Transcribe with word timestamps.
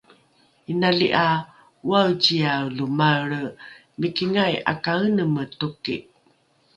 inali 0.71 1.07
’a 1.23 1.27
oaeciae 1.89 2.67
lo 2.77 2.85
maelre 2.97 3.41
mikingai 3.99 4.55
’akaeneme 4.71 5.43
toki 5.59 5.95